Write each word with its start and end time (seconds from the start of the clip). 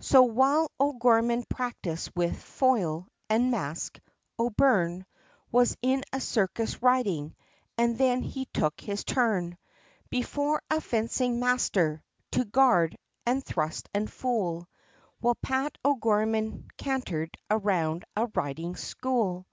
So 0.00 0.24
while 0.24 0.68
O'Gorman 0.80 1.44
practised 1.48 2.10
with 2.16 2.42
foil, 2.42 3.06
and 3.30 3.52
mask. 3.52 4.00
O'Byrne, 4.36 5.06
Was 5.52 5.76
in 5.80 6.02
a 6.12 6.20
circus 6.20 6.82
riding, 6.82 7.36
and 7.78 7.96
then 7.96 8.22
he 8.24 8.46
took 8.46 8.80
his 8.80 9.04
turn, 9.04 9.56
Before 10.10 10.60
a 10.68 10.80
fencing 10.80 11.38
master, 11.38 12.02
to 12.32 12.44
guard, 12.44 12.98
and 13.26 13.44
thrust, 13.44 13.88
and 13.94 14.10
fool, 14.10 14.68
While 15.20 15.36
Pat 15.36 15.78
O'Gorman, 15.84 16.66
cantered 16.76 17.38
around 17.48 18.04
a 18.16 18.26
riding 18.34 18.74
school. 18.74 19.46